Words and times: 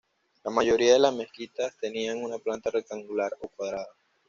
La 0.43 0.49
mayoría 0.49 0.93
de 0.93 0.99
las 0.99 1.13
mezquitas 1.13 1.77
tenían 1.79 2.17
una 2.23 2.39
planta 2.39 2.71
rectangular 2.71 3.33
o 3.39 3.47
cuadrada. 3.49 3.85